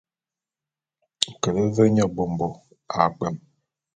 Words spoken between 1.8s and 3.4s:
nye bômbo a kpwem.